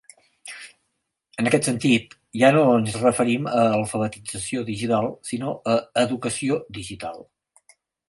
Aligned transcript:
En 1.43 1.49
aquest 1.49 1.69
sentit, 1.69 2.15
ja 2.45 2.49
no 2.57 2.63
ens 2.79 2.97
referim 3.03 3.47
a 3.53 3.63
alfabetització 3.67 4.67
digital 4.73 5.13
sinó 5.33 5.55
a 5.77 5.81
educació 6.09 6.63
digital. 6.83 7.27